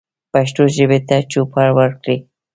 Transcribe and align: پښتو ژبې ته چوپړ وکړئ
پښتو 0.31 0.63
ژبې 0.75 0.99
ته 1.07 1.17
چوپړ 1.31 1.67
وکړئ 1.77 2.17